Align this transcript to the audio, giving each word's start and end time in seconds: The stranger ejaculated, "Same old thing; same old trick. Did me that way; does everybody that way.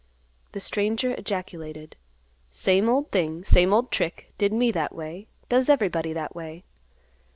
The 0.53 0.59
stranger 0.59 1.11
ejaculated, 1.13 1.95
"Same 2.49 2.89
old 2.89 3.11
thing; 3.11 3.43
same 3.43 3.71
old 3.71 3.91
trick. 3.91 4.33
Did 4.39 4.51
me 4.51 4.71
that 4.71 4.95
way; 4.95 5.27
does 5.47 5.69
everybody 5.69 6.11
that 6.11 6.35
way. 6.35 6.63